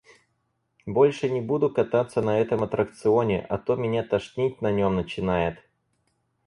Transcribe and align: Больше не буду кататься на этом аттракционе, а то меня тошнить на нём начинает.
Больше 0.87 1.29
не 1.29 1.41
буду 1.41 1.69
кататься 1.69 2.23
на 2.23 2.39
этом 2.39 2.63
аттракционе, 2.63 3.45
а 3.47 3.59
то 3.59 3.75
меня 3.75 4.01
тошнить 4.01 4.59
на 4.59 4.71
нём 4.71 4.95
начинает. 4.95 5.59